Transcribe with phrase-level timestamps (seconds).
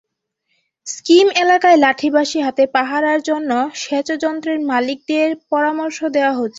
[0.87, 3.51] Scheme এলাকায় লাঠি-বাঁশি হাতে পাহারার জন্য
[3.81, 6.49] সেচযন্ত্রের মালিকদের পরামর্শ দেওয়া হচ্ছে।